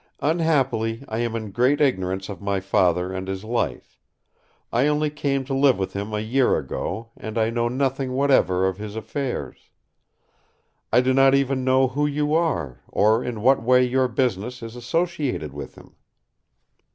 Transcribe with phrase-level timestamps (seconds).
[0.21, 3.99] Unhappily I am in great ignorance of my Father and his life.
[4.73, 8.67] I only came to live with him a year ago; and I know nothing whatever
[8.67, 9.69] of his affairs.
[10.91, 14.75] I do not even know who you are, or in what way your business is
[14.75, 15.93] associated with him."